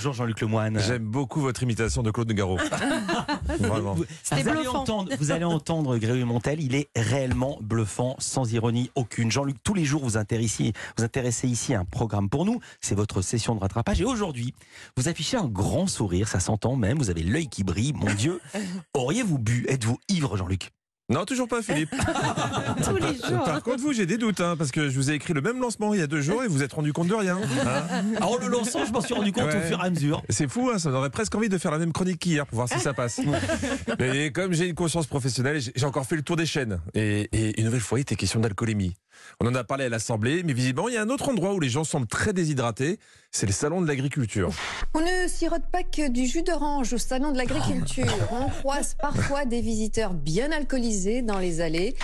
[0.00, 0.78] Bonjour Jean-Luc Lemoine.
[0.80, 2.56] J'aime beaucoup votre imitation de Claude Nougaro.
[3.58, 3.92] Vraiment.
[3.92, 9.30] Vous, allez entendre, vous allez entendre Grégory Montel, il est réellement bluffant, sans ironie aucune.
[9.30, 12.60] Jean-Luc, tous les jours, vous intéressez, vous intéressez ici à un programme pour nous.
[12.80, 14.00] C'est votre session de rattrapage.
[14.00, 14.54] Et aujourd'hui,
[14.96, 16.96] vous affichez un grand sourire, ça s'entend même.
[16.96, 17.92] Vous avez l'œil qui brille.
[17.92, 18.40] Mon Dieu,
[18.94, 20.70] auriez-vous bu Êtes-vous ivre, Jean-Luc?
[21.10, 21.90] Non, toujours pas, Philippe.
[22.84, 23.42] Tous les jours.
[23.44, 25.60] Par contre, vous, j'ai des doutes, hein, parce que je vous ai écrit le même
[25.60, 27.36] lancement il y a deux jours et vous vous êtes rendu compte de rien.
[27.66, 28.04] hein.
[28.16, 29.56] Alors, le lançant, je m'en suis rendu compte Ouais.
[29.58, 30.22] au fur et à mesure.
[30.28, 32.68] C'est fou, hein, ça donnerait presque envie de faire la même chronique qu'hier pour voir
[32.68, 33.20] si ça passe.
[33.98, 36.80] Mais comme j'ai une conscience professionnelle, j'ai j'ai encore fait le tour des chaînes.
[36.94, 38.94] Et, et une nouvelle fois, il était question d'alcoolémie.
[39.40, 41.60] On en a parlé à l'Assemblée, mais visiblement, il y a un autre endroit où
[41.60, 42.98] les gens semblent très déshydratés.
[43.32, 44.50] C'est le salon de l'agriculture.
[44.92, 48.06] On ne sirote pas que du jus d'orange au salon de l'agriculture.
[48.32, 51.94] On croise parfois des visiteurs bien alcoolisés dans les allées.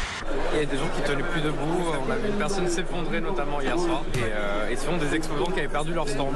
[0.53, 1.83] Il y a des gens qui tenaient plus debout.
[2.07, 4.05] On a vu une personne s'effondrer notamment hier soir.
[4.15, 6.35] Et, euh, et souvent des exposants qui avaient perdu leur stand.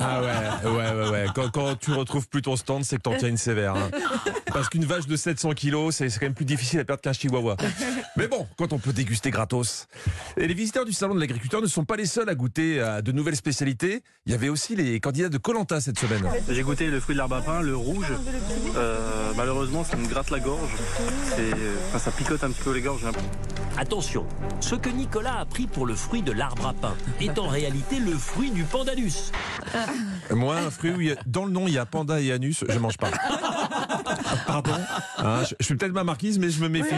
[0.00, 0.97] Ah ouais, ouais.
[1.34, 3.74] Quand, quand tu retrouves plus ton stand, c'est que t'en tiens une sévère.
[3.76, 3.90] hein.
[4.52, 7.56] Parce qu'une vache de 700 kilos, c'est quand même plus difficile à perdre qu'un chihuahua.
[8.16, 9.86] Mais bon, quand on peut déguster gratos.
[10.36, 13.02] Et les visiteurs du salon de l'agriculteur ne sont pas les seuls à goûter à
[13.02, 14.02] de nouvelles spécialités.
[14.26, 16.26] Il y avait aussi les candidats de Colanta cette semaine.
[16.48, 18.12] J'ai goûté le fruit de l'arbre à pain, le rouge.
[18.76, 20.70] Euh, malheureusement, ça me gratte la gorge.
[21.36, 21.48] C'est-
[21.88, 23.04] Enfin, ça picote un petit peu les gorges.
[23.80, 24.26] Attention,
[24.60, 28.00] ce que Nicolas a pris pour le fruit de l'arbre à pain est en réalité
[28.00, 29.30] le fruit du pandanus.
[30.32, 32.32] Moi, un fruit où il y a- dans le nom il y a panda et
[32.32, 33.10] anus, je mange pas.
[34.46, 34.72] Pardon
[35.18, 36.94] Hein, je, je suis peut-être ma marquise, mais je me méfie.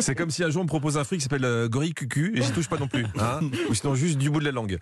[0.00, 2.32] C'est comme si un jour on me propose un fruit qui s'appelle euh, gorille cucu
[2.36, 3.06] et j'y touche pas non plus.
[3.18, 3.40] hein.
[3.68, 4.78] Ou sinon juste du bout de la langue.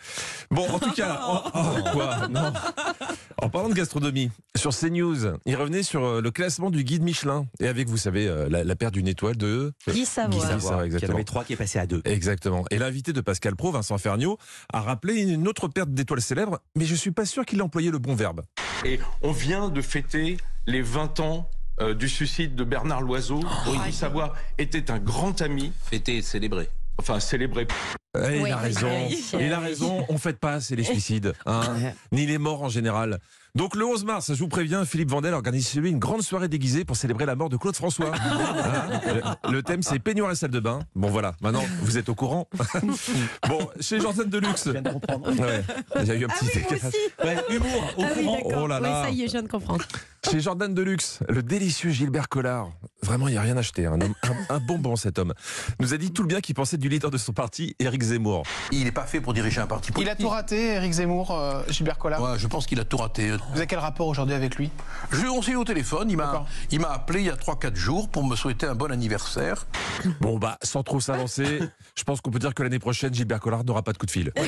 [0.50, 1.60] Bon, en tout cas, en, oh,
[1.92, 2.52] quoi Non.
[3.42, 7.46] En parlant de gastronomie, sur CNews, il revenait sur euh, le classement du guide Michelin.
[7.60, 9.72] Et avec, vous savez, euh, la, la paire d'une étoile de...
[9.88, 10.38] Guy Savoie.
[10.80, 11.18] Guy exactement.
[11.24, 12.02] Avait trois qui est passé à deux.
[12.04, 12.64] Exactement.
[12.70, 14.38] Et l'invité de Pascal Pro, Vincent Ferniaud,
[14.72, 17.90] a rappelé une autre perte d'étoiles célèbres, mais je suis pas sûr qu'il ait employé
[17.90, 18.42] le bon verbe.
[18.84, 20.36] Et on vient de fêter
[20.66, 21.48] les 20 ans
[21.80, 23.40] euh, du suicide de Bernard Loiseau.
[23.66, 25.72] Guy Savoie était un grand ami.
[25.84, 26.68] Fêter et célébrer.
[26.98, 27.66] Enfin, célébré.
[28.16, 29.06] Eh, Oui, il a raison.
[29.08, 29.40] oui, oui.
[29.46, 30.04] Il a raison.
[30.08, 31.62] On fête pas assez les suicides, hein,
[32.12, 33.18] ni les morts en général.
[33.56, 36.48] Donc le 11 mars, je vous préviens, Philippe Vandel organise chez lui une grande soirée
[36.48, 38.10] déguisée pour célébrer la mort de Claude François.
[38.64, 39.00] Hein,
[39.44, 40.80] le, le thème c'est peignoir et salle de bain.
[40.96, 42.48] Bon voilà, maintenant vous êtes au courant.
[43.48, 44.64] bon, chez Jordan Deluxe.
[44.66, 45.28] Je viens de comprendre.
[45.40, 45.62] Ouais,
[46.00, 46.84] il y a eu un Ah petit oui, moi décalage.
[46.88, 47.24] aussi.
[47.24, 48.08] Ouais, humour, au Ah
[48.42, 48.62] courant.
[48.62, 49.02] Oh là là.
[49.02, 49.84] Oui, ça y est, je viens de comprendre.
[50.28, 52.70] Chez Jordan Deluxe, le délicieux Gilbert Collard.
[53.02, 53.86] Vraiment, il n'y a rien acheté.
[53.86, 55.34] Un, homme, un, un bonbon, cet homme.
[55.80, 58.44] Nous a dit tout le bien qu'il pensait du leader de son parti, Éric Zemmour.
[58.72, 60.18] Il n'est pas fait pour diriger un parti Il a politique.
[60.20, 62.22] tout raté, Eric Zemmour, euh, Gilbert Collard.
[62.22, 63.32] Ouais, je pense qu'il a tout raté.
[63.50, 64.70] Vous avez quel rapport aujourd'hui avec lui?
[65.12, 67.74] Je, on s'est eu au téléphone, il m'a, il m'a appelé il y a 3-4
[67.76, 69.66] jours pour me souhaiter un bon anniversaire.
[70.20, 71.60] Bon, bah, sans trop s'avancer,
[71.94, 74.10] je pense qu'on peut dire que l'année prochaine, Gilbert Collard n'aura pas de coup de
[74.10, 74.32] fil.
[74.36, 74.42] Ah.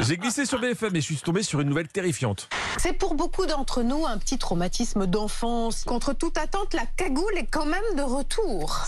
[0.00, 2.48] J'ai glissé sur BFM et je suis tombé sur une nouvelle terrifiante.
[2.78, 5.84] C'est pour beaucoup d'entre nous un petit traumatisme d'enfance.
[5.84, 8.86] Contre toute attente, la cagoule est quand même de retour.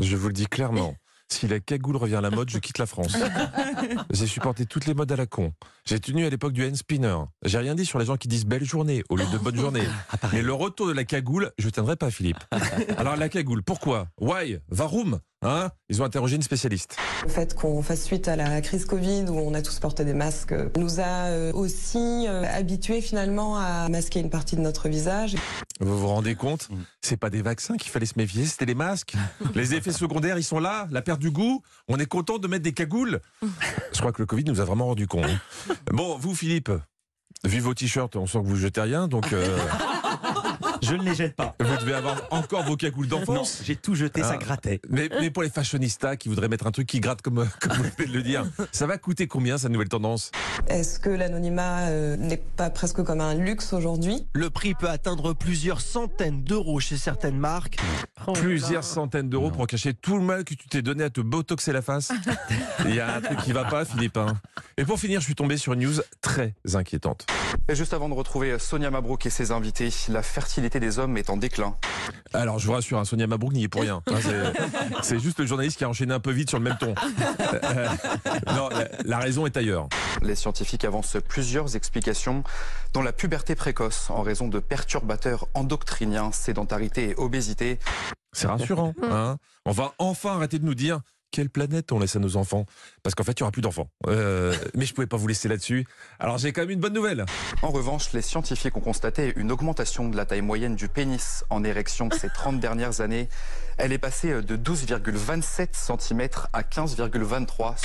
[0.00, 0.94] Je vous le dis clairement.
[1.32, 3.16] Si la cagoule revient à la mode, je quitte la France.
[4.10, 5.52] J'ai supporté toutes les modes à la con.
[5.84, 7.16] J'ai tenu à l'époque du hand spinner.
[7.44, 9.84] J'ai rien dit sur les gens qui disent belle journée au lieu de bonne journée.
[10.32, 12.38] Mais le retour de la cagoule, je tiendrai pas, Philippe.
[12.98, 14.08] Alors la cagoule, pourquoi?
[14.20, 14.58] Why?
[14.68, 15.70] Varum Hein?
[15.88, 16.96] Ils ont interrogé une spécialiste.
[17.22, 20.12] Le fait qu'on fasse suite à la crise Covid où on a tous porté des
[20.12, 25.36] masques nous a euh, aussi euh, habitués finalement à masquer une partie de notre visage.
[25.80, 26.68] Vous vous rendez compte?
[26.68, 26.76] Mm.
[27.00, 29.14] C'est pas des vaccins qu'il fallait se méfier, c'était les masques.
[29.54, 31.62] Les effets secondaires, ils sont là, la perte du goût.
[31.88, 33.20] On est content de mettre des cagoules.
[33.94, 35.22] Je crois que le Covid nous a vraiment rendu con.
[35.24, 35.74] hein.
[35.92, 36.70] Bon, vous, Philippe,
[37.44, 39.58] vu vos t-shirts, on sent que vous jetez rien, donc euh,
[40.82, 41.54] Je ne les jette pas.
[41.60, 43.60] vous devez avoir encore vos cagoules Non, d'enfance.
[43.64, 44.36] j'ai tout jeté, ça Ah.
[44.38, 44.80] grattait.
[44.88, 47.82] Mais, mais pour les fashionistas qui voudraient mettre un truc qui gratte comme, comme vous
[47.96, 50.30] venez de le dire, ça va coûter combien cette nouvelle tendance?
[50.68, 54.26] Est-ce que l'anonymat euh, n'est pas presque comme un luxe aujourd'hui?
[54.32, 57.78] Le prix peut atteindre plusieurs centaines d'euros chez certaines marques.
[58.26, 61.20] Oh Plusieurs centaines d'euros pour cacher tout le mal que tu t'es donné à te
[61.20, 62.10] botoxer la face.
[62.86, 64.16] Il y a un truc qui va pas, Philippe.
[64.16, 64.38] hein.
[64.76, 67.26] Et pour finir, je suis tombé sur une news très inquiétante.
[67.68, 71.30] Et juste avant de retrouver Sonia Mabrouk et ses invités, la fertilité des hommes est
[71.30, 71.74] en déclin.
[72.32, 74.02] Alors, je vous rassure, hein, Sonia Mabrouk n'y est pour rien.
[74.20, 74.52] C'est-
[75.02, 76.94] C'est juste le journaliste qui a enchaîné un peu vite sur le même ton.
[77.64, 77.88] Euh,
[78.54, 79.88] non, la, la raison est ailleurs.
[80.22, 82.44] Les scientifiques avancent plusieurs explications,
[82.92, 87.78] dont la puberté précoce en raison de perturbateurs endocriniens, sédentarité et obésité.
[88.32, 88.94] C'est rassurant.
[89.02, 92.66] Hein On va enfin arrêter de nous dire quelle planète on laisse à nos enfants?
[93.02, 93.88] Parce qu'en fait, il n'y aura plus d'enfants.
[94.08, 95.86] Euh, mais je pouvais pas vous laisser là-dessus.
[96.18, 97.24] Alors j'ai quand même une bonne nouvelle.
[97.62, 101.64] En revanche, les scientifiques ont constaté une augmentation de la taille moyenne du pénis en
[101.64, 103.28] érection ces 30 dernières années.
[103.78, 107.76] Elle est passée de 12,27 cm à 15,23.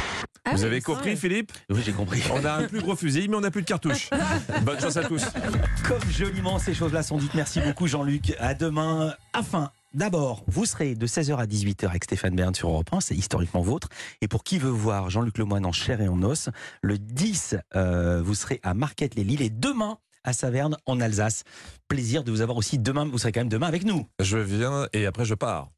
[0.52, 1.54] vous avez compris, Philippe?
[1.70, 2.22] Oui, j'ai compris.
[2.34, 4.10] On a un plus gros fusil, mais on n'a plus de cartouches.
[4.64, 5.24] Bonne chance à tous.
[5.88, 7.34] Comme joliment ces choses-là sont dites.
[7.34, 8.36] Merci beaucoup Jean-Luc.
[8.40, 9.14] À demain.
[9.34, 13.16] Enfin, D'abord, vous serez de 16h à 18h avec Stéphane Bern sur Europe 1, c'est
[13.16, 13.88] historiquement vôtre.
[14.20, 16.50] Et pour qui veut voir Jean-Luc Lemoyne en chair et en os,
[16.82, 21.44] le 10, euh, vous serez à Marquette-les-Lilles et demain à Saverne en Alsace.
[21.88, 24.06] Plaisir de vous avoir aussi demain, vous serez quand même demain avec nous.
[24.20, 25.70] Je viens et après je pars.